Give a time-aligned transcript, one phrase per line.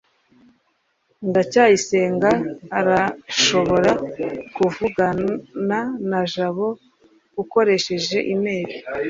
[1.29, 2.29] ndacyayisenga
[2.79, 3.91] arashobora
[4.55, 5.31] kuvugana
[6.09, 6.67] na jabo
[7.43, 8.73] ukoresheje imeri